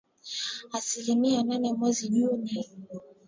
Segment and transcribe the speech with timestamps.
[0.71, 2.65] Asilimia nane mwezi Juni.